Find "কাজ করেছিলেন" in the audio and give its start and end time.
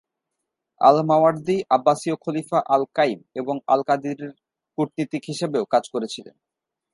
5.65-6.35